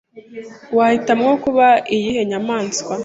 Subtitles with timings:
[0.77, 2.93] wahitamo kuba iyihe nyamaswa